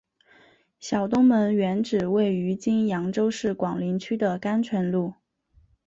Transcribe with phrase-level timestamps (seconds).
[0.79, 5.13] 小东门原址位于今扬州市广陵区的甘泉路。